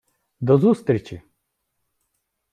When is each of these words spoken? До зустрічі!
До 0.39 0.57
зустрічі! 0.57 1.21